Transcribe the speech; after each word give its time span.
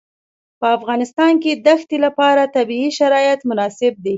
په 0.59 0.67
افغانستان 0.77 1.33
کې 1.43 1.51
د 1.65 1.67
ښتې 1.81 1.97
لپاره 2.05 2.51
طبیعي 2.55 2.89
شرایط 2.99 3.39
مناسب 3.49 3.93
دي. 4.03 4.09